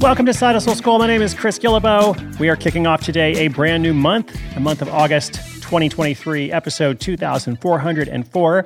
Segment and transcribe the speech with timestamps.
[0.00, 0.98] Welcome to Side Hustle School.
[0.98, 2.38] My name is Chris Guillebeau.
[2.38, 6.98] We are kicking off today a brand new month, the month of August 2023, episode
[7.00, 8.64] 2404.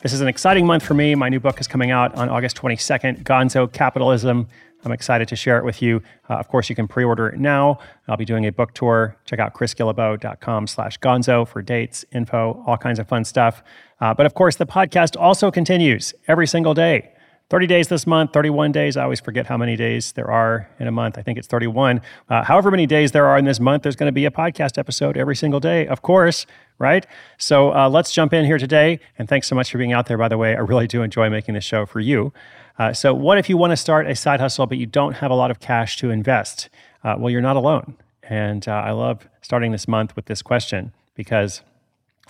[0.00, 1.14] This is an exciting month for me.
[1.14, 4.48] My new book is coming out on August 22nd Gonzo Capitalism.
[4.84, 6.02] I'm excited to share it with you.
[6.28, 7.78] Uh, of course, you can pre-order it now.
[8.08, 9.16] I'll be doing a book tour.
[9.24, 13.62] Check out chrisguillebeau.com slash gonzo for dates, info, all kinds of fun stuff.
[14.00, 17.11] Uh, but of course, the podcast also continues every single day.
[17.52, 18.96] 30 days this month, 31 days.
[18.96, 21.18] I always forget how many days there are in a month.
[21.18, 22.00] I think it's 31.
[22.30, 24.78] Uh, however many days there are in this month, there's going to be a podcast
[24.78, 26.46] episode every single day, of course,
[26.78, 27.06] right?
[27.36, 29.00] So uh, let's jump in here today.
[29.18, 30.56] And thanks so much for being out there, by the way.
[30.56, 32.32] I really do enjoy making this show for you.
[32.78, 35.30] Uh, so, what if you want to start a side hustle, but you don't have
[35.30, 36.70] a lot of cash to invest?
[37.04, 37.98] Uh, well, you're not alone.
[38.22, 41.60] And uh, I love starting this month with this question because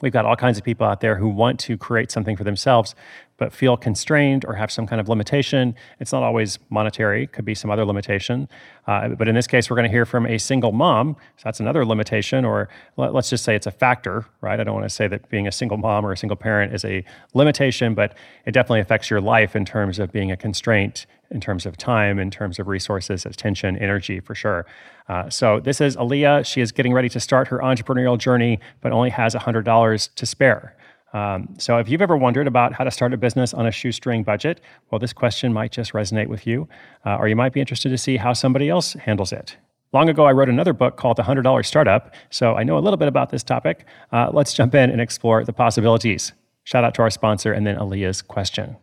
[0.03, 2.95] We've got all kinds of people out there who want to create something for themselves,
[3.39, 5.75] but feel constrained or have some kind of limitation.
[6.01, 8.49] It's not always monetary, could be some other limitation.
[8.87, 11.17] Uh, but in this case, we're going to hear from a single mom.
[11.37, 14.61] So that's another limitation, or let, us just say it's a factor, right?
[14.61, 16.85] I don't want to say that being a single mom or a single parent is
[16.85, 21.41] a limitation, but it definitely affects your life in terms of being a constraint in
[21.41, 24.67] terms of time, in terms of resources, attention, energy, for sure.
[25.09, 26.47] Uh, so this is Aaliyah.
[26.47, 30.77] She is getting ready to start her entrepreneurial journey, but only has $100 to spare.
[31.13, 34.23] Um, so if you've ever wondered about how to start a business on a shoestring
[34.23, 36.69] budget, well, this question might just resonate with you,
[37.05, 39.57] uh, or you might be interested to see how somebody else handles it.
[39.93, 42.97] Long ago, I wrote another book called The $100 Startup, so I know a little
[42.97, 43.85] bit about this topic.
[44.11, 46.33] Uh, let's jump in and explore the possibilities.
[46.65, 48.77] Shout out to our sponsor and then Aaliyah's question.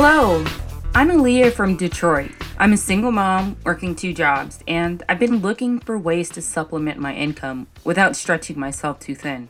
[0.00, 0.44] Hello,
[0.94, 2.30] I'm Aaliyah from Detroit.
[2.56, 7.00] I'm a single mom working two jobs, and I've been looking for ways to supplement
[7.00, 9.48] my income without stretching myself too thin.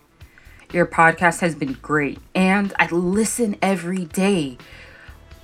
[0.72, 4.56] Your podcast has been great, and I listen every day.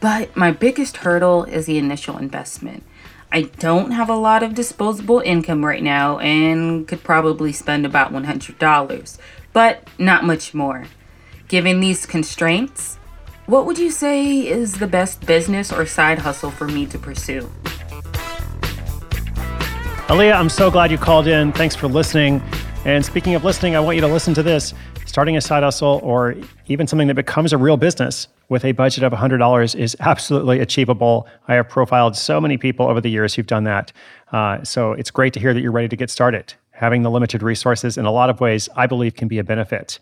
[0.00, 2.82] But my biggest hurdle is the initial investment.
[3.31, 8.10] I don't have a lot of disposable income right now and could probably spend about
[8.10, 9.19] $100,
[9.53, 10.86] but not much more.
[11.48, 12.98] Given these constraints,
[13.47, 17.50] what would you say is the best business or side hustle for me to pursue?
[20.09, 21.53] Aaliyah, I'm so glad you called in.
[21.53, 22.43] Thanks for listening.
[22.84, 24.72] And speaking of listening, I want you to listen to this.
[25.06, 26.34] Starting a side hustle or
[26.66, 31.27] even something that becomes a real business with a budget of $100 is absolutely achievable.
[31.49, 33.93] I have profiled so many people over the years who've done that.
[34.33, 36.54] Uh, so it's great to hear that you're ready to get started.
[36.72, 39.99] Having the limited resources in a lot of ways, I believe, can be a benefit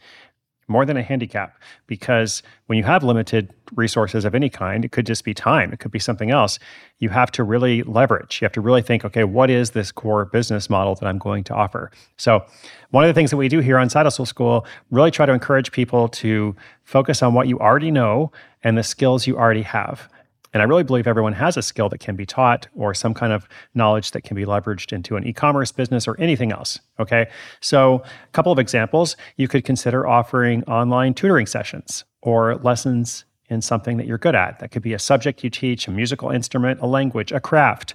[0.69, 1.57] more than a handicap
[1.87, 5.81] because when you have limited resources of any kind, it could just be time, it
[5.81, 6.59] could be something else.
[6.99, 8.41] You have to really leverage.
[8.41, 11.45] You have to really think, okay, what is this core business model that I'm going
[11.45, 11.91] to offer?
[12.17, 12.45] So,
[12.91, 15.33] one of the things that we do here on Side Hustle School really try to
[15.33, 18.31] encourage people to focus on what you already know
[18.63, 20.09] and the skills you already have.
[20.53, 23.33] And I really believe everyone has a skill that can be taught or some kind
[23.33, 26.79] of knowledge that can be leveraged into an e commerce business or anything else.
[27.01, 27.29] Okay.
[27.61, 33.61] So, a couple of examples you could consider offering online tutoring sessions or lessons in
[33.61, 34.59] something that you're good at.
[34.61, 37.95] That could be a subject you teach, a musical instrument, a language, a craft.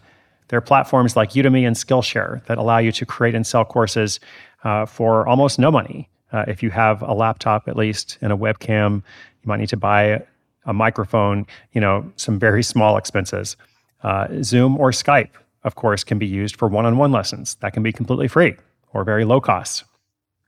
[0.49, 4.19] There are platforms like Udemy and Skillshare that allow you to create and sell courses
[4.63, 6.09] uh, for almost no money.
[6.31, 9.77] Uh, if you have a laptop, at least, and a webcam, you might need to
[9.77, 10.21] buy
[10.67, 13.57] a microphone, you know, some very small expenses.
[14.03, 15.31] Uh, Zoom or Skype,
[15.63, 17.55] of course, can be used for one on one lessons.
[17.61, 18.55] That can be completely free
[18.93, 19.85] or very low cost.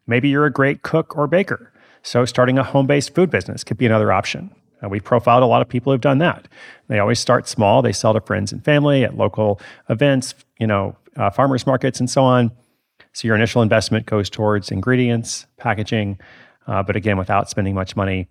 [0.05, 1.71] Maybe you're a great cook or baker.
[2.03, 4.51] So, starting a home based food business could be another option.
[4.83, 6.47] Uh, we've profiled a lot of people who've done that.
[6.87, 7.81] They always start small.
[7.81, 9.59] They sell to friends and family at local
[9.89, 12.51] events, you know, uh, farmers markets, and so on.
[13.13, 16.19] So your initial investment goes towards ingredients, packaging,
[16.67, 18.27] uh, but again, without spending much money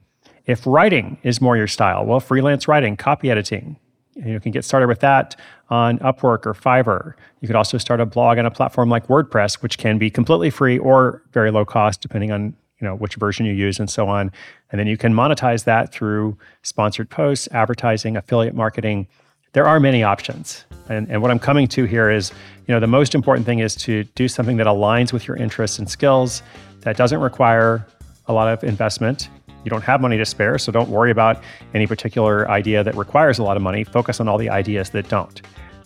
[0.49, 3.77] if writing is more your style, well, freelance writing, copy editing,
[4.17, 5.37] you can get started with that
[5.69, 7.13] on Upwork or Fiverr.
[7.41, 10.51] You could also start a blog on a platform like WordPress, which can be completely
[10.51, 14.09] free or very low cost, depending on you know which version you use and so
[14.09, 14.33] on.
[14.73, 19.07] And then you can monetize that through sponsored posts, advertising, affiliate marketing.
[19.53, 20.65] There are many options.
[20.89, 22.33] And, and what I'm coming to here is,
[22.67, 25.79] you know, the most important thing is to do something that aligns with your interests
[25.79, 26.43] and skills,
[26.81, 27.87] that doesn't require
[28.27, 29.29] a lot of investment
[29.65, 31.43] you don't have money to spare, so don't worry about
[31.75, 33.85] any particular idea that requires a lot of money.
[33.85, 35.43] Focus on all the ideas that don't.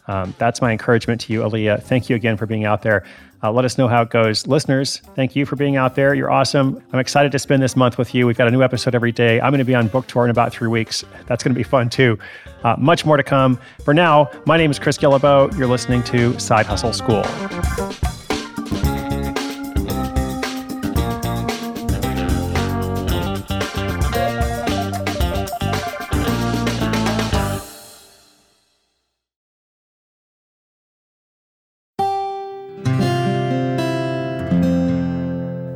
[0.08, 1.82] Um, that's my encouragement to you, Aaliyah.
[1.82, 3.04] Thank you again for being out there.
[3.42, 4.46] Uh, let us know how it goes.
[4.46, 6.14] Listeners, thank you for being out there.
[6.14, 6.80] You're awesome.
[6.92, 8.26] I'm excited to spend this month with you.
[8.26, 9.40] We've got a new episode every day.
[9.40, 11.04] I'm going to be on book tour in about three weeks.
[11.26, 12.18] That's going to be fun too.
[12.62, 13.58] Uh, much more to come.
[13.84, 15.56] For now, my name is Chris Guillebeau.
[15.58, 17.22] You're listening to Side Hustle School.